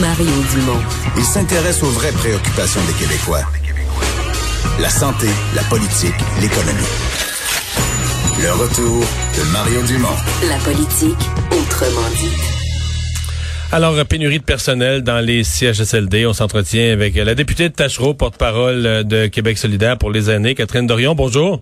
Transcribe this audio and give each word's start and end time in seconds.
Mario 0.00 0.30
Dumont. 0.52 0.80
Il 1.16 1.24
s'intéresse 1.24 1.82
aux 1.82 1.90
vraies 1.90 2.12
préoccupations 2.12 2.80
des 2.86 2.92
Québécois. 2.92 3.42
La 4.80 4.88
santé, 4.90 5.26
la 5.56 5.62
politique, 5.64 6.14
l'économie. 6.40 6.86
Le 8.40 8.52
retour 8.52 9.00
de 9.00 9.52
Mario 9.52 9.82
Dumont. 9.82 10.16
La 10.48 10.56
politique, 10.58 11.18
autrement 11.50 12.08
dit. 12.16 12.36
Alors, 13.72 14.04
pénurie 14.06 14.38
de 14.38 14.44
personnel 14.44 15.02
dans 15.02 15.18
les 15.18 15.42
CHSLD. 15.42 16.26
On 16.26 16.32
s'entretient 16.32 16.92
avec 16.92 17.16
la 17.16 17.34
députée 17.34 17.68
de 17.68 17.74
Tachereau, 17.74 18.14
porte-parole 18.14 19.04
de 19.04 19.26
Québec 19.26 19.58
solidaire 19.58 19.98
pour 19.98 20.12
les 20.12 20.28
années, 20.28 20.54
Catherine 20.54 20.86
Dorion. 20.86 21.16
Bonjour. 21.16 21.60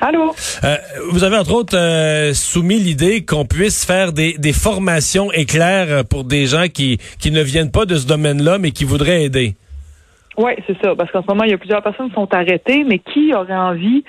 Allô? 0.00 0.32
Euh, 0.62 0.76
vous 1.10 1.24
avez 1.24 1.36
entre 1.36 1.54
autres 1.54 1.76
euh, 1.76 2.32
soumis 2.32 2.78
l'idée 2.78 3.24
qu'on 3.24 3.44
puisse 3.44 3.84
faire 3.84 4.12
des, 4.12 4.34
des, 4.38 4.52
formations 4.52 5.32
éclairs 5.32 6.04
pour 6.08 6.22
des 6.22 6.46
gens 6.46 6.68
qui, 6.72 6.98
qui 7.18 7.32
ne 7.32 7.42
viennent 7.42 7.72
pas 7.72 7.84
de 7.84 7.96
ce 7.96 8.06
domaine-là, 8.06 8.58
mais 8.58 8.70
qui 8.70 8.84
voudraient 8.84 9.24
aider. 9.24 9.56
Oui, 10.36 10.52
c'est 10.68 10.76
ça. 10.84 10.94
Parce 10.94 11.10
qu'en 11.10 11.22
ce 11.22 11.26
moment, 11.26 11.42
il 11.42 11.50
y 11.50 11.54
a 11.54 11.58
plusieurs 11.58 11.82
personnes 11.82 12.10
qui 12.10 12.14
sont 12.14 12.32
arrêtées, 12.32 12.84
mais 12.84 13.00
qui 13.00 13.34
aurait 13.34 13.56
envie, 13.56 14.04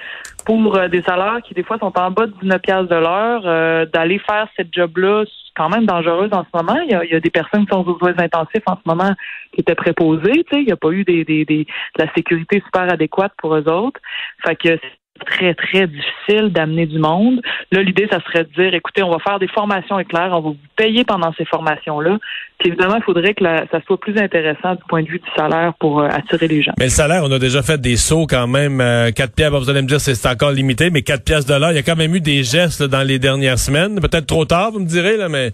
pour 0.45 0.75
euh, 0.75 0.89
des 0.89 1.01
salaires 1.01 1.39
qui 1.43 1.55
des 1.55 1.63
fois 1.63 1.79
sont 1.79 1.91
en 1.97 2.11
bas 2.11 2.27
de 2.27 2.33
19 2.43 2.61
de 2.87 2.95
l'heure, 2.95 3.87
d'aller 3.87 4.19
faire 4.19 4.47
cette 4.55 4.71
job-là 4.71 5.23
quand 5.55 5.69
même 5.69 5.87
dangereuse 5.87 6.29
en 6.31 6.43
ce 6.43 6.49
moment. 6.55 6.79
Il 6.85 6.91
y 6.91 6.93
a, 6.93 7.03
il 7.03 7.11
y 7.11 7.15
a 7.15 7.19
des 7.19 7.31
personnes 7.31 7.65
qui 7.65 7.73
sont 7.73 7.85
aux 7.85 7.97
soins 7.97 8.13
intensifs 8.19 8.63
en 8.67 8.75
ce 8.75 8.81
moment 8.85 9.11
qui 9.53 9.61
étaient 9.61 9.75
préposées. 9.75 10.43
Tu 10.43 10.51
sais, 10.51 10.61
il 10.61 10.65
n'y 10.65 10.71
a 10.71 10.77
pas 10.77 10.91
eu 10.91 11.03
des, 11.03 11.25
des, 11.25 11.45
des, 11.45 11.65
de 11.65 12.03
la 12.03 12.13
sécurité 12.13 12.61
super 12.63 12.83
adéquate 12.93 13.33
pour 13.39 13.55
eux 13.55 13.67
autres. 13.67 13.99
Fait 14.45 14.55
que 14.55 14.79
très, 15.19 15.53
très 15.53 15.87
difficile 15.87 16.51
d'amener 16.51 16.85
du 16.85 16.99
monde. 16.99 17.41
Là, 17.71 17.81
l'idée, 17.81 18.07
ça 18.11 18.19
serait 18.21 18.43
de 18.43 18.49
dire, 18.55 18.73
écoutez, 18.73 19.03
on 19.03 19.09
va 19.09 19.19
faire 19.19 19.39
des 19.39 19.47
formations 19.47 19.99
éclairs, 19.99 20.29
on 20.31 20.41
va 20.41 20.49
vous 20.49 20.57
payer 20.75 21.03
pendant 21.03 21.33
ces 21.37 21.45
formations-là. 21.45 22.17
Puis 22.59 22.69
évidemment, 22.69 22.95
il 22.97 23.03
faudrait 23.03 23.33
que 23.33 23.43
ça 23.43 23.79
soit 23.85 23.99
plus 23.99 24.17
intéressant 24.17 24.75
du 24.75 24.81
point 24.89 25.03
de 25.03 25.07
vue 25.07 25.19
du 25.19 25.29
salaire 25.35 25.73
pour 25.79 26.01
euh, 26.01 26.07
attirer 26.09 26.47
les 26.47 26.61
gens. 26.61 26.73
Mais 26.77 26.85
le 26.85 26.91
salaire, 26.91 27.21
on 27.23 27.31
a 27.31 27.39
déjà 27.39 27.61
fait 27.61 27.79
des 27.79 27.95
sauts 27.95 28.27
quand 28.27 28.47
même. 28.47 28.81
Euh, 28.81 29.11
4 29.11 29.33
pièces, 29.33 29.49
vous 29.51 29.69
allez 29.69 29.81
me 29.81 29.87
dire, 29.87 30.01
c'est 30.01 30.27
encore 30.27 30.51
limité, 30.51 30.89
mais 30.89 31.01
4 31.01 31.23
pièces 31.23 31.45
de 31.45 31.53
l'heure, 31.53 31.71
il 31.71 31.75
y 31.75 31.79
a 31.79 31.83
quand 31.83 31.95
même 31.95 32.13
eu 32.15 32.21
des 32.21 32.43
gestes 32.43 32.83
dans 32.83 33.03
les 33.03 33.19
dernières 33.19 33.59
semaines. 33.59 33.99
Peut-être 33.99 34.27
trop 34.27 34.45
tard, 34.45 34.71
vous 34.71 34.79
me 34.79 34.87
direz, 34.87 35.17
là, 35.17 35.29
mais... 35.29 35.51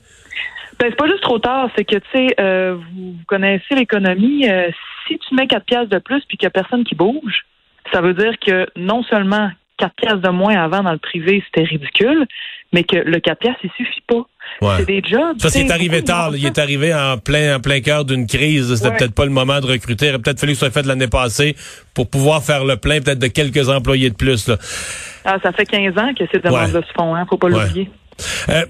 Ben, 0.79 0.87
c'est 0.89 0.97
pas 0.97 1.07
juste 1.07 1.21
trop 1.21 1.39
tard, 1.39 1.69
c'est 1.75 1.85
que, 1.85 1.95
tu 1.95 2.07
sais, 2.13 2.35
euh, 2.39 2.75
vous, 2.75 3.15
connaissez 3.27 3.75
l'économie. 3.75 4.49
Euh, 4.49 4.69
si 5.07 5.17
tu 5.19 5.35
mets 5.35 5.47
4 5.47 5.65
pièces 5.65 5.89
de 5.89 5.99
plus 5.99 6.21
puis 6.27 6.37
qu'il 6.37 6.45
y 6.45 6.47
a 6.47 6.51
personne 6.51 6.83
qui 6.83 6.95
bouge, 6.95 7.45
ça 7.91 8.01
veut 8.01 8.13
dire 8.13 8.33
que 8.45 8.67
non 8.75 9.03
seulement 9.03 9.49
4 9.77 9.93
pièces 9.95 10.21
de 10.21 10.29
moins 10.29 10.55
avant 10.55 10.83
dans 10.83 10.91
le 10.91 10.97
privé, 10.97 11.43
c'était 11.45 11.67
ridicule, 11.67 12.25
mais 12.73 12.83
que 12.83 12.97
le 12.97 13.19
4 13.19 13.39
pièces, 13.39 13.55
il 13.63 13.69
suffit 13.71 14.03
pas. 14.07 14.25
C'est 14.77 14.85
des 14.85 15.01
jobs. 15.03 15.37
Ça, 15.39 15.49
c'est 15.49 15.69
arrivé 15.71 16.03
tard. 16.03 16.31
Il 16.35 16.45
est 16.45 16.57
arrivé 16.57 16.93
en 16.93 17.17
plein, 17.17 17.57
en 17.57 17.59
plein 17.59 17.81
cœur 17.81 18.05
d'une 18.05 18.25
crise. 18.27 18.73
C'était 18.75 18.95
peut-être 18.95 19.13
pas 19.13 19.25
le 19.25 19.31
moment 19.31 19.59
de 19.59 19.65
recruter. 19.65 20.07
Il 20.07 20.09
aurait 20.09 20.19
peut-être 20.19 20.39
fallu 20.39 20.53
que 20.53 20.59
ce 20.59 20.65
soit 20.65 20.73
fait 20.73 20.87
l'année 20.87 21.07
passée 21.07 21.55
pour 21.93 22.09
pouvoir 22.09 22.43
faire 22.43 22.63
le 22.63 22.77
plein 22.77 23.01
peut-être 23.01 23.19
de 23.19 23.27
quelques 23.27 23.69
employés 23.69 24.09
de 24.09 24.15
plus. 24.15 24.47
Là. 24.47 24.57
Ah, 25.25 25.37
ça 25.41 25.51
fait 25.51 25.65
15 25.65 25.97
ans 25.97 26.13
que 26.17 26.25
ces 26.31 26.39
demandes-là 26.39 26.81
se 26.81 26.93
font. 26.95 27.15
Hein, 27.15 27.25
faut 27.29 27.37
pas 27.37 27.49
l'oublier. 27.49 27.89
Euh, 28.49 28.65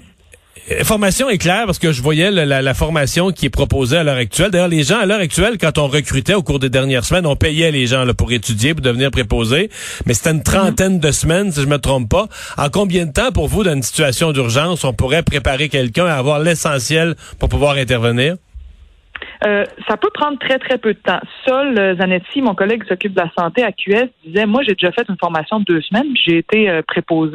formation 0.83 1.29
est 1.29 1.37
claire 1.37 1.65
parce 1.65 1.79
que 1.79 1.91
je 1.91 2.01
voyais 2.01 2.31
la, 2.31 2.73
formation 2.73 3.31
qui 3.31 3.45
est 3.45 3.49
proposée 3.49 3.97
à 3.97 4.03
l'heure 4.03 4.17
actuelle. 4.17 4.51
D'ailleurs, 4.51 4.67
les 4.67 4.83
gens 4.83 4.99
à 4.99 5.05
l'heure 5.05 5.19
actuelle, 5.19 5.57
quand 5.59 5.77
on 5.77 5.87
recrutait 5.87 6.33
au 6.33 6.43
cours 6.43 6.59
des 6.59 6.69
dernières 6.69 7.05
semaines, 7.05 7.25
on 7.25 7.35
payait 7.35 7.71
les 7.71 7.87
gens 7.87 8.05
pour 8.17 8.31
étudier, 8.31 8.73
pour 8.73 8.81
devenir 8.81 9.11
préposés. 9.11 9.69
Mais 10.05 10.13
c'était 10.13 10.31
une 10.31 10.43
trentaine 10.43 10.99
de 10.99 11.11
semaines, 11.11 11.51
si 11.51 11.61
je 11.61 11.67
me 11.67 11.77
trompe 11.77 12.09
pas. 12.09 12.27
En 12.57 12.69
combien 12.69 13.05
de 13.05 13.11
temps, 13.11 13.31
pour 13.31 13.47
vous, 13.47 13.63
dans 13.63 13.73
une 13.73 13.83
situation 13.83 14.31
d'urgence, 14.31 14.83
on 14.83 14.93
pourrait 14.93 15.23
préparer 15.23 15.69
quelqu'un 15.69 16.05
à 16.05 16.15
avoir 16.15 16.39
l'essentiel 16.39 17.15
pour 17.39 17.49
pouvoir 17.49 17.75
intervenir? 17.75 18.35
Euh, 19.45 19.63
ça 19.87 19.97
peut 19.97 20.09
prendre 20.11 20.39
très, 20.39 20.57
très 20.57 20.77
peu 20.77 20.93
de 20.93 20.99
temps. 20.99 21.19
Sol 21.45 21.77
euh, 21.77 21.95
Zanetti, 21.95 22.41
mon 22.41 22.55
collègue 22.55 22.83
qui 22.83 22.89
s'occupe 22.89 23.13
de 23.13 23.21
la 23.21 23.31
santé 23.37 23.63
à 23.63 23.71
QS, 23.71 24.09
disait, 24.25 24.45
moi, 24.45 24.63
j'ai 24.63 24.73
déjà 24.73 24.91
fait 24.91 25.07
une 25.07 25.17
formation 25.17 25.59
de 25.59 25.65
deux 25.65 25.81
semaines, 25.81 26.15
j'ai 26.15 26.37
été 26.37 26.69
euh, 26.69 26.81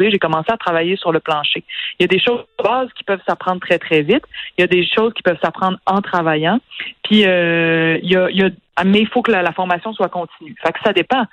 j'ai 0.01 0.19
commencé 0.19 0.51
à 0.51 0.57
travailler 0.57 0.97
sur 0.97 1.13
le 1.13 1.21
plancher. 1.21 1.63
Il 1.99 2.03
y 2.03 2.05
a 2.05 2.09
des 2.09 2.19
choses 2.19 2.41
de 2.41 2.65
base 2.65 2.89
qui 2.97 3.05
peuvent 3.05 3.21
s'apprendre 3.29 3.61
très, 3.61 3.79
très 3.79 4.03
vite. 4.03 4.25
Il 4.59 4.63
y 4.63 4.65
a 4.65 4.67
des 4.67 4.87
choses 4.87 5.13
qui 5.15 5.23
peuvent 5.23 5.39
s'apprendre 5.43 5.79
en 5.87 6.01
travaillant. 6.01 6.59
Puis, 7.05 7.25
euh, 7.27 7.99
il 8.03 8.11
y 8.11 8.17
a, 8.17 8.31
il 8.31 8.37
y 8.37 8.43
a 8.43 8.51
mais 8.85 9.01
il 9.01 9.09
faut 9.09 9.21
que 9.21 9.31
la, 9.31 9.43
la, 9.43 9.53
formation 9.53 9.93
soit 9.93 10.09
continue. 10.09 10.55
Fait 10.65 10.73
que 10.73 10.79
ça 10.83 10.93
dépend. 10.95 11.25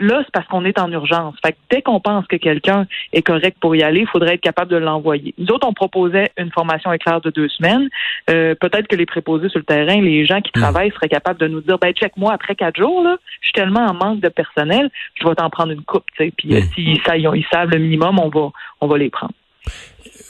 Là, 0.00 0.22
c'est 0.24 0.32
parce 0.32 0.46
qu'on 0.48 0.64
est 0.64 0.78
en 0.78 0.90
urgence. 0.90 1.34
Fait 1.44 1.52
que 1.52 1.58
dès 1.70 1.82
qu'on 1.82 2.00
pense 2.00 2.26
que 2.26 2.36
quelqu'un 2.36 2.86
est 3.12 3.22
correct 3.22 3.58
pour 3.60 3.76
y 3.76 3.82
aller, 3.82 4.00
il 4.00 4.06
faudrait 4.06 4.34
être 4.34 4.40
capable 4.40 4.70
de 4.70 4.76
l'envoyer. 4.76 5.34
Nous 5.38 5.46
autres, 5.48 5.66
on 5.68 5.74
proposait 5.74 6.30
une 6.38 6.50
formation 6.50 6.92
éclair 6.92 7.20
de 7.20 7.30
deux 7.30 7.48
semaines. 7.48 7.88
Euh, 8.30 8.54
peut-être 8.54 8.88
que 8.88 8.96
les 8.96 9.06
préposés 9.06 9.50
sur 9.50 9.58
le 9.58 9.64
terrain, 9.64 10.00
les 10.00 10.24
gens 10.24 10.40
qui 10.40 10.50
hmm. 10.56 10.60
travaillent 10.60 10.90
seraient 10.92 11.08
capables 11.08 11.38
de 11.38 11.48
nous 11.48 11.60
dire, 11.60 11.78
ben 11.78 11.92
check-moi 11.92 12.32
après 12.32 12.54
quatre 12.54 12.76
jours, 12.76 13.02
là, 13.02 13.16
je 13.40 13.48
suis 13.48 13.52
tellement 13.52 13.86
en 13.86 13.94
manque 13.94 14.20
de 14.20 14.28
personnel, 14.28 14.90
je 15.20 15.28
vais 15.28 15.34
t'en 15.34 15.50
prendre 15.50 15.72
une 15.72 15.82
coupe. 15.82 16.04
Puis 16.16 16.32
euh, 16.50 16.60
s'ils 16.74 17.00
ils 17.06 17.46
savent 17.52 17.70
le 17.70 17.78
minimum, 17.78 18.18
on 18.18 18.28
va, 18.28 18.48
on 18.80 18.86
va 18.86 18.98
les 18.98 19.10
prendre. 19.10 19.34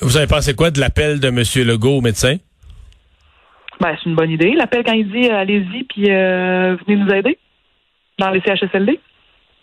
Vous 0.01 0.17
avez 0.17 0.27
pensé 0.27 0.55
quoi 0.55 0.71
de 0.71 0.81
l'appel 0.81 1.21
de 1.21 1.29
M. 1.29 1.43
Legault 1.67 1.99
au 1.99 2.01
médecin? 2.01 2.37
Ben, 3.81 3.97
c'est 3.97 4.11
une 4.11 4.17
bonne 4.17 4.31
idée. 4.31 4.53
L'appel 4.53 4.83
quand 4.85 4.93
il 4.93 5.11
dit 5.11 5.29
allez-y 5.29 5.85
puis 5.85 6.11
euh, 6.11 6.77
venez 6.87 6.97
nous 6.97 7.11
aider 7.13 7.39
dans 8.19 8.31
les 8.31 8.41
CHSLD. 8.41 9.01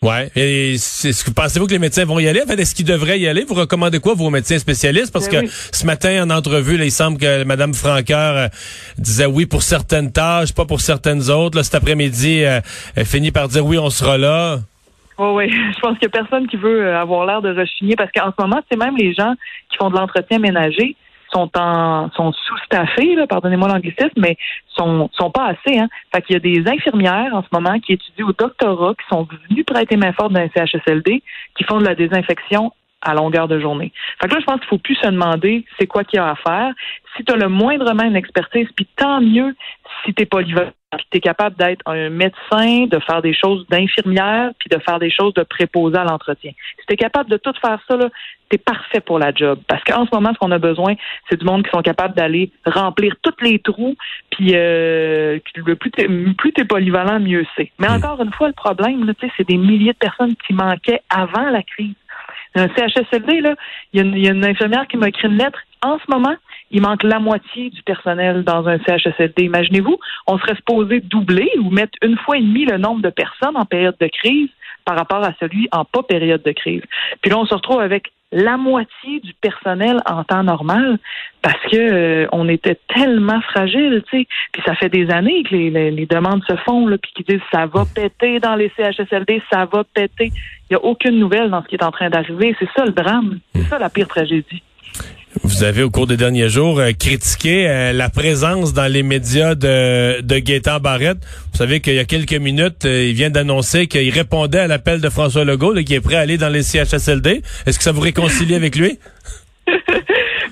Ouais. 0.07 0.29
Et 0.35 0.73
est-ce 0.73 1.25
que 1.25 1.31
pensez-vous 1.31 1.67
que 1.67 1.71
les 1.71 1.79
médecins 1.79 2.05
vont 2.05 2.19
y 2.19 2.27
aller? 2.27 2.41
En 2.41 2.45
fait, 2.45 2.59
est-ce 2.59 2.73
qu'ils 2.73 2.85
devraient 2.85 3.19
y 3.19 3.27
aller? 3.27 3.43
Vous 3.43 3.55
recommandez 3.55 3.99
quoi, 3.99 4.13
vos 4.13 4.29
médecins 4.29 4.57
spécialistes? 4.57 5.11
Parce 5.11 5.29
ben 5.29 5.45
que 5.45 5.51
ce 5.51 5.85
matin, 5.85 6.23
en 6.23 6.29
entrevue, 6.29 6.77
là, 6.77 6.85
il 6.85 6.91
semble 6.91 7.17
que 7.17 7.43
Mme 7.43 7.73
Franqueur 7.73 8.37
euh, 8.37 8.47
disait 8.97 9.25
oui 9.25 9.45
pour 9.45 9.63
certaines 9.63 10.11
tâches, 10.11 10.53
pas 10.53 10.65
pour 10.65 10.79
certaines 10.81 11.29
autres. 11.29 11.57
Là, 11.57 11.63
cet 11.63 11.75
après-midi, 11.75 12.43
euh, 12.43 12.61
elle 12.95 13.05
finit 13.05 13.31
par 13.31 13.49
dire 13.49 13.65
oui, 13.65 13.77
on 13.77 13.89
sera 13.89 14.17
là. 14.17 14.59
Oh 15.17 15.33
oui, 15.35 15.49
je 15.75 15.79
pense 15.79 15.97
qu'il 15.97 16.07
n'y 16.07 16.17
a 16.17 16.21
personne 16.21 16.47
qui 16.47 16.57
veut 16.57 16.87
euh, 16.87 17.01
avoir 17.01 17.25
l'air 17.25 17.41
de 17.41 17.53
rechigner 17.53 17.95
parce 17.95 18.11
qu'en 18.11 18.31
ce 18.31 18.41
moment, 18.41 18.61
c'est 18.71 18.77
même 18.77 18.95
les 18.95 19.13
gens 19.13 19.33
qui 19.69 19.77
font 19.77 19.89
de 19.89 19.95
l'entretien 19.95 20.39
ménager 20.39 20.95
sont 21.31 21.49
en 21.57 22.09
sont 22.11 22.31
sous-staffés, 22.31 23.17
pardonnez-moi 23.27 23.67
l'anglicisme, 23.67 24.17
mais 24.17 24.37
sont 24.67 25.09
sont 25.13 25.31
pas 25.31 25.47
assez. 25.47 25.79
Hein. 25.79 25.87
Fait 26.13 26.21
qu'il 26.21 26.33
y 26.33 26.37
a 26.37 26.39
des 26.39 26.69
infirmières 26.69 27.33
en 27.33 27.41
ce 27.41 27.47
moment 27.51 27.79
qui 27.79 27.93
étudient 27.93 28.27
au 28.27 28.33
doctorat, 28.33 28.93
qui 28.95 29.07
sont 29.09 29.27
venues 29.49 29.63
prêter 29.63 29.97
main 29.97 30.13
forte 30.13 30.33
dans 30.33 30.41
les 30.41 30.51
CHSLD, 30.55 31.21
qui 31.55 31.63
font 31.63 31.79
de 31.79 31.85
la 31.85 31.95
désinfection 31.95 32.71
à 33.01 33.13
longueur 33.13 33.47
de 33.47 33.59
journée. 33.59 33.91
Fait 34.19 34.27
que 34.27 34.33
là, 34.33 34.39
je 34.39 34.45
pense 34.45 34.59
qu'il 34.59 34.69
faut 34.69 34.77
plus 34.77 34.95
se 34.95 35.07
demander 35.07 35.65
c'est 35.79 35.87
quoi 35.87 36.03
qu'il 36.03 36.17
y 36.17 36.19
a 36.19 36.29
à 36.29 36.35
faire. 36.35 36.73
Si 37.15 37.23
tu 37.23 37.31
as 37.31 37.37
le 37.37 37.47
moindrement 37.47 38.03
une 38.03 38.15
expertise, 38.15 38.67
puis 38.75 38.87
tant 38.95 39.21
mieux 39.21 39.55
si 40.03 40.13
tu 40.13 40.23
es 40.23 40.25
polyvalent, 40.25 40.71
tu 40.95 41.17
es 41.17 41.19
capable 41.19 41.55
d'être 41.57 41.81
un 41.85 42.09
médecin, 42.09 42.85
de 42.85 42.99
faire 42.99 43.21
des 43.21 43.33
choses 43.33 43.65
d'infirmière, 43.69 44.51
puis 44.57 44.69
de 44.69 44.79
faire 44.79 44.99
des 44.99 45.11
choses 45.11 45.33
de 45.33 45.43
préposé 45.43 45.97
à 45.97 46.05
l'entretien. 46.05 46.51
Si 46.79 46.85
tu 46.87 46.93
es 46.93 46.97
capable 46.97 47.29
de 47.29 47.37
tout 47.37 47.53
faire 47.61 47.79
ça, 47.87 47.97
tu 48.49 48.55
es 48.55 48.57
parfait 48.57 49.01
pour 49.01 49.19
la 49.19 49.33
job. 49.33 49.59
Parce 49.67 49.83
qu'en 49.83 50.05
ce 50.05 50.15
moment, 50.15 50.31
ce 50.33 50.39
qu'on 50.39 50.51
a 50.51 50.59
besoin, 50.59 50.95
c'est 51.29 51.37
du 51.37 51.45
monde 51.45 51.63
qui 51.63 51.71
sont 51.71 51.81
capables 51.81 52.15
d'aller 52.15 52.51
remplir 52.65 53.15
tous 53.21 53.35
les 53.41 53.59
trous, 53.59 53.95
puis 54.31 54.51
euh, 54.53 55.39
plus 55.53 55.91
tu 55.91 56.33
plus 56.35 56.53
es 56.57 56.65
polyvalent, 56.65 57.19
mieux 57.19 57.45
c'est. 57.57 57.71
Mais 57.79 57.89
hmm. 57.89 58.03
encore 58.03 58.21
une 58.21 58.31
fois, 58.31 58.47
le 58.47 58.53
problème, 58.53 59.11
c'est 59.35 59.47
des 59.47 59.57
milliers 59.57 59.93
de 59.93 59.97
personnes 59.97 60.35
qui 60.47 60.53
manquaient 60.53 61.01
avant 61.09 61.49
la 61.49 61.63
crise. 61.63 61.95
Un 62.55 62.67
CHSLD, 62.75 63.41
là, 63.41 63.55
il 63.93 64.17
y, 64.17 64.27
a 64.27 64.31
une 64.31 64.45
infirmière 64.45 64.87
qui 64.87 64.97
m'a 64.97 65.09
écrit 65.09 65.27
une 65.27 65.37
lettre. 65.37 65.59
En 65.81 65.97
ce 65.99 66.11
moment, 66.11 66.35
il 66.71 66.81
manque 66.81 67.03
la 67.03 67.19
moitié 67.19 67.69
du 67.69 67.81
personnel 67.83 68.43
dans 68.43 68.67
un 68.67 68.79
CHSLD. 68.79 69.43
Imaginez-vous, 69.43 69.97
on 70.25 70.37
serait 70.39 70.55
supposé 70.55 71.01
doubler 71.01 71.49
ou 71.59 71.69
mettre 71.69 71.97
une 72.01 72.17
fois 72.17 72.37
et 72.37 72.41
demie 72.41 72.65
le 72.65 72.77
nombre 72.77 73.01
de 73.01 73.09
personnes 73.09 73.55
en 73.55 73.65
période 73.65 73.95
de 73.99 74.07
crise 74.07 74.49
par 74.85 74.95
rapport 74.95 75.23
à 75.23 75.33
celui 75.39 75.67
en 75.71 75.85
pas 75.85 76.03
période 76.03 76.41
de 76.43 76.51
crise. 76.51 76.81
Puis 77.21 77.29
là, 77.29 77.37
on 77.37 77.45
se 77.45 77.53
retrouve 77.53 77.81
avec 77.81 78.11
la 78.31 78.57
moitié 78.57 79.19
du 79.21 79.33
personnel 79.35 80.01
en 80.05 80.23
temps 80.23 80.43
normal 80.43 80.99
parce 81.41 81.61
que 81.71 81.77
euh, 81.77 82.27
on 82.31 82.49
était 82.49 82.77
tellement 82.93 83.39
fragile, 83.41 84.03
tu 84.09 84.19
sais. 84.19 84.27
Puis 84.51 84.61
ça 84.65 84.75
fait 84.75 84.89
des 84.89 85.09
années 85.09 85.43
que 85.43 85.55
les, 85.55 86.05
demandes 86.05 86.43
se 86.47 86.55
font 86.57 86.87
là, 86.87 86.97
puis 86.97 87.11
qu'ils 87.13 87.25
disent 87.25 87.47
ça 87.51 87.65
va 87.65 87.83
péter 87.85 88.39
dans 88.39 88.55
les 88.55 88.71
CHSLD, 88.75 89.41
ça 89.49 89.65
va 89.65 89.83
péter. 89.83 90.31
Il 90.69 90.73
n'y 90.73 90.75
a 90.75 90.83
aucune 90.83 91.19
nouvelle 91.19 91.49
dans 91.49 91.63
ce 91.63 91.67
qui 91.67 91.75
est 91.75 91.83
en 91.83 91.91
train 91.91 92.09
d'arriver. 92.09 92.55
C'est 92.59 92.69
ça 92.75 92.85
le 92.85 92.91
drame. 92.91 93.39
C'est 93.55 93.63
ça 93.63 93.79
la 93.79 93.89
pire 93.89 94.07
tragédie. 94.07 94.61
Vous 95.43 95.63
avez 95.63 95.83
au 95.83 95.89
cours 95.89 96.07
des 96.07 96.15
derniers 96.15 96.47
jours 96.47 96.79
euh, 96.79 96.91
critiqué 96.97 97.67
euh, 97.67 97.91
la 97.91 98.09
présence 98.09 98.73
dans 98.73 98.91
les 98.91 99.03
médias 99.03 99.55
de, 99.55 100.21
de 100.21 100.39
Gaétan 100.39 100.79
Barrette. 100.79 101.17
Vous 101.51 101.57
savez 101.57 101.81
qu'il 101.81 101.95
y 101.95 101.99
a 101.99 102.05
quelques 102.05 102.33
minutes, 102.33 102.85
euh, 102.85 103.07
il 103.09 103.13
vient 103.13 103.29
d'annoncer 103.29 103.87
qu'il 103.87 104.09
répondait 104.09 104.59
à 104.59 104.67
l'appel 104.67 105.01
de 105.01 105.09
François 105.09 105.43
Legault, 105.43 105.73
qui 105.85 105.95
est 105.95 106.01
prêt 106.01 106.15
à 106.15 106.21
aller 106.21 106.37
dans 106.37 106.49
les 106.49 106.63
CHSLD. 106.63 107.41
Est-ce 107.65 107.77
que 107.77 107.83
ça 107.83 107.91
vous 107.91 108.01
réconcilie 108.01 108.55
avec 108.55 108.77
lui? 108.77 108.99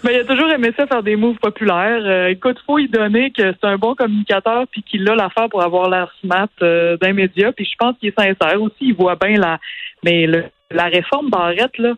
Mais 0.04 0.14
il 0.14 0.20
a 0.20 0.26
toujours 0.26 0.52
aimé 0.52 0.72
ça 0.78 0.86
faire 0.88 1.04
des 1.04 1.16
moves 1.16 1.38
populaires. 1.38 2.28
écoute, 2.28 2.58
faut 2.66 2.78
y 2.78 2.90
donner 2.90 3.32
que 3.32 3.54
c'est 3.54 3.68
un 3.68 3.78
bon 3.78 3.96
communicateur 3.96 4.66
puis 4.72 4.84
qu'il 4.84 5.10
a 5.10 5.16
l'affaire 5.16 5.48
pour 5.50 5.64
avoir 5.64 5.90
l'air 5.90 6.14
smart 6.22 6.50
d'un 6.60 7.14
média. 7.14 7.54
Puis 7.54 7.66
je 7.66 7.76
pense 7.80 7.96
qu'il 7.98 8.10
est 8.10 8.20
sincère 8.20 8.62
aussi. 8.62 8.76
Il 8.82 8.96
voit 8.96 9.16
bien 9.16 9.38
la, 9.38 9.58
mais 10.04 10.28
la 10.70 10.86
réforme 10.86 11.30
Barrette 11.30 11.78
là, 11.78 11.94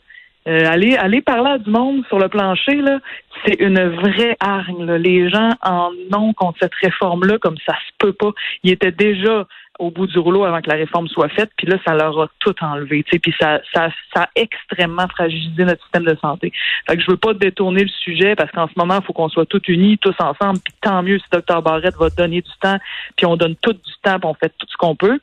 Euh, 0.48 0.66
aller, 0.66 0.96
aller 0.96 1.22
parler 1.22 1.52
à 1.52 1.58
du 1.58 1.70
monde 1.70 2.06
sur 2.08 2.20
le 2.20 2.30
plancher, 2.30 2.76
là, 2.76 3.00
c'est 3.46 3.60
une 3.60 3.84
vraie 3.90 4.38
hargne. 4.40 4.86
là. 4.86 4.98
Les 4.98 5.30
gens 5.30 5.52
en 5.62 5.92
ont 6.14 6.34
contre 6.34 6.60
cette 6.62 6.76
réforme-là 6.76 7.38
comme 7.40 7.58
ça 7.66 7.74
se 7.74 7.94
peut 7.98 8.14
pas. 8.14 8.32
Ils 8.64 8.72
étaient 8.72 8.92
déjà 8.92 9.46
au 9.80 9.92
bout 9.92 10.08
du 10.08 10.18
rouleau 10.18 10.44
avant 10.44 10.62
que 10.62 10.70
la 10.70 10.76
réforme 10.76 11.08
soit 11.08 11.30
faite, 11.30 11.52
puis 11.58 11.68
là, 11.68 11.78
ça 11.86 11.94
leur 11.94 12.20
a 12.20 12.28
tout 12.40 12.56
enlevé. 12.62 13.04
Puis 13.04 13.34
ça, 13.40 13.60
ça, 13.74 13.90
ça 14.14 14.24
a 14.24 14.30
extrêmement 14.36 15.08
fragilisé 15.08 15.66
notre 15.66 15.84
système 15.84 16.06
de 16.06 16.18
santé. 16.20 16.52
Fait 16.88 16.98
que 16.98 17.04
je 17.04 17.12
veux 17.12 17.18
pas 17.18 17.34
détourner 17.34 17.84
le 17.84 17.90
sujet 17.90 18.36
parce 18.36 18.52
qu'en 18.52 18.68
ce 18.68 18.74
moment, 18.76 19.00
il 19.02 19.06
faut 19.06 19.14
qu'on 19.14 19.30
soit 19.30 19.46
tous 19.46 19.62
unis, 19.68 19.98
tous 19.98 20.16
ensemble, 20.20 20.60
puis 20.64 20.74
tant 20.82 21.04
mieux 21.04 21.20
si 21.20 21.26
Dr 21.32 21.62
Barrett 21.62 21.96
va 21.98 22.10
donner 22.10 22.42
du 22.42 22.52
temps, 22.62 22.78
puis 23.16 23.26
on 23.26 23.36
donne 23.36 23.56
tout 23.62 23.74
du 23.74 23.94
temps, 24.02 24.20
puis 24.20 24.30
on 24.30 24.34
fait 24.34 24.54
tout 24.58 24.68
ce 24.68 24.78
qu'on 24.78 24.96
peut. 24.96 25.20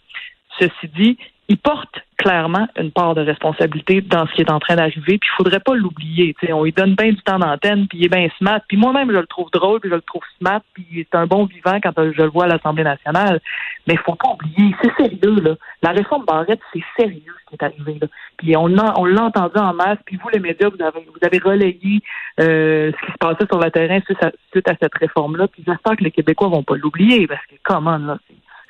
Ceci 0.60 0.88
dit, 0.96 1.18
il 1.48 1.58
porte 1.58 2.00
clairement 2.16 2.66
une 2.80 2.90
part 2.90 3.14
de 3.14 3.20
responsabilité 3.20 4.00
dans 4.00 4.26
ce 4.26 4.32
qui 4.32 4.40
est 4.40 4.50
en 4.50 4.58
train 4.58 4.76
d'arriver, 4.76 5.18
puis 5.18 5.28
il 5.30 5.36
faudrait 5.36 5.60
pas 5.60 5.74
l'oublier. 5.74 6.34
On 6.50 6.64
lui 6.64 6.72
donne 6.72 6.94
bien 6.94 7.10
du 7.10 7.20
temps 7.22 7.38
d'antenne, 7.38 7.86
puis 7.86 7.98
il 7.98 8.06
est 8.06 8.08
bien 8.08 8.28
smart. 8.38 8.60
Puis 8.66 8.78
moi-même, 8.78 9.10
je 9.10 9.18
le 9.18 9.26
trouve 9.26 9.50
drôle, 9.50 9.80
puis 9.80 9.90
je 9.90 9.94
le 9.94 10.00
trouve 10.00 10.22
smart, 10.38 10.62
puis 10.72 10.86
il 10.90 11.00
est 11.00 11.14
un 11.14 11.26
bon 11.26 11.44
vivant 11.44 11.78
quand 11.82 11.92
je 11.96 12.22
le 12.22 12.28
vois 12.28 12.44
à 12.44 12.48
l'Assemblée 12.48 12.84
nationale. 12.84 13.40
Mais 13.86 13.94
il 13.94 13.98
faut 14.00 14.14
pas 14.14 14.30
oublier, 14.30 14.74
c'est 14.82 14.94
sérieux, 14.96 15.40
là. 15.42 15.54
La 15.82 15.90
réforme 15.90 16.24
Barrette, 16.24 16.60
c'est 16.72 16.82
sérieux 16.98 17.34
ce 17.44 17.50
qui 17.50 17.54
est 17.56 17.62
arrivé, 17.64 17.98
là. 18.00 18.06
Puis 18.38 18.56
on, 18.56 18.78
a- 18.78 18.94
on 18.98 19.04
l'a 19.04 19.24
entendu 19.24 19.58
en 19.58 19.74
masse, 19.74 19.98
puis 20.06 20.16
vous, 20.16 20.30
les 20.30 20.40
médias, 20.40 20.70
vous 20.70 20.82
avez, 20.82 21.04
vous 21.06 21.26
avez 21.26 21.38
relayé 21.38 22.00
euh, 22.40 22.90
ce 22.90 23.06
qui 23.06 23.12
se 23.12 23.18
passait 23.18 23.46
sur 23.46 23.58
le 23.58 23.70
terrain 23.70 24.00
suite 24.06 24.22
à, 24.24 24.30
suite 24.50 24.68
à 24.70 24.74
cette 24.80 24.94
réforme-là, 24.94 25.48
puis 25.48 25.62
j'espère 25.66 25.94
que 25.96 26.04
les 26.04 26.10
Québécois 26.10 26.48
vont 26.48 26.62
pas 26.62 26.76
l'oublier, 26.76 27.26
parce 27.26 27.44
que, 27.46 27.56
comment, 27.62 27.98
là, 27.98 28.16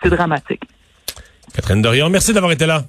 c'est 0.03 0.11
dramatique. 0.11 0.63
Catherine 1.55 1.83
Dorion, 1.83 2.11
merci 2.11 2.33
d'avoir 2.33 2.53
été 2.53 2.67
là. 2.67 2.85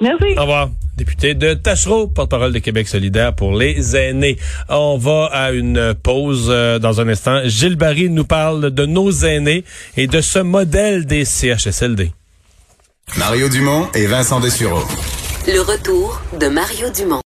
Merci. 0.00 0.36
Au 0.36 0.42
revoir. 0.42 0.70
Député 0.96 1.34
de 1.34 1.54
Tachereau, 1.54 2.06
porte-parole 2.08 2.52
de 2.52 2.58
Québec 2.58 2.86
solidaire 2.86 3.34
pour 3.34 3.56
les 3.56 3.96
aînés. 3.96 4.36
On 4.68 4.98
va 4.98 5.26
à 5.32 5.52
une 5.52 5.94
pause 5.94 6.48
euh, 6.50 6.78
dans 6.78 7.00
un 7.00 7.08
instant. 7.08 7.40
Gilles 7.44 7.76
Barry 7.76 8.10
nous 8.10 8.24
parle 8.24 8.70
de 8.70 8.86
nos 8.86 9.10
aînés 9.10 9.64
et 9.96 10.06
de 10.06 10.20
ce 10.20 10.40
modèle 10.40 11.06
des 11.06 11.24
CHSLD. 11.24 12.12
Mario 13.16 13.48
Dumont 13.48 13.88
et 13.94 14.06
Vincent 14.06 14.38
Dessureau. 14.38 14.84
Le 15.46 15.60
retour 15.60 16.20
de 16.38 16.48
Mario 16.48 16.90
Dumont. 16.90 17.16